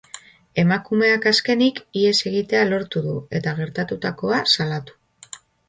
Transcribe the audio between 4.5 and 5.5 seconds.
salatu.